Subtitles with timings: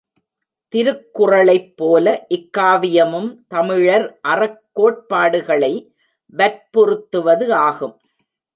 [0.73, 2.25] திருக்குறளைப் போல
[2.29, 5.73] இக்காவியமும் தமிழர் அறக் கோட்பாடுகளை
[6.33, 7.95] வற்புறுத்துவது ஆகும்.